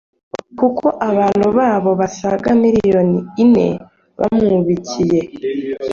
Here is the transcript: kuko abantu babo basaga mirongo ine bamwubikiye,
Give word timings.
kuko 0.59 0.85
abantu 1.09 1.47
babo 1.57 1.91
basaga 2.01 2.49
mirongo 2.63 3.17
ine 3.43 3.67
bamwubikiye, 4.17 5.19